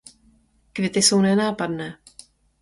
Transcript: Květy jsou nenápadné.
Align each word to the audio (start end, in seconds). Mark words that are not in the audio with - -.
Květy 0.73 1.01
jsou 1.01 1.21
nenápadné. 1.21 1.97